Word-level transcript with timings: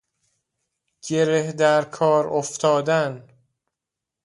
گره 1.01 1.51
در 1.51 1.83
کار 1.85 2.27
افتادن 2.27 3.23